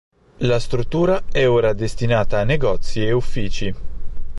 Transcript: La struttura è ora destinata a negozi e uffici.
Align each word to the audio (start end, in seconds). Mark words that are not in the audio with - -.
La 0.37 0.57
struttura 0.59 1.25
è 1.31 1.45
ora 1.47 1.73
destinata 1.73 2.39
a 2.39 2.43
negozi 2.43 3.05
e 3.05 3.11
uffici. 3.11 3.75